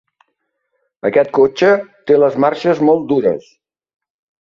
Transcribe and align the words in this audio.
Aquest 1.09 1.29
cotxe 1.39 1.71
té 2.09 2.19
les 2.25 2.41
marxes 2.47 2.85
molt 2.91 3.09
dures. 3.15 3.51